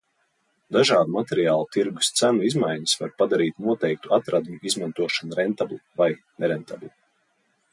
Dažādu 0.75 1.11
materiālu 1.15 1.67
tirgus 1.75 2.09
cenu 2.21 2.47
izmaiņas 2.49 2.95
var 3.01 3.13
padarīt 3.23 3.61
noteiktu 3.67 4.13
atradņu 4.19 4.57
izmantošanu 4.71 5.39
rentablu 5.43 5.79
vai 6.03 6.09
nerentablu. 6.45 6.91